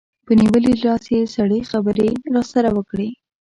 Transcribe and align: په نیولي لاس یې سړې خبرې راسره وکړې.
په 0.25 0.31
نیولي 0.39 0.73
لاس 0.83 1.03
یې 1.13 1.31
سړې 1.35 1.59
خبرې 1.71 2.07
راسره 2.33 2.69
وکړې. 2.77 3.09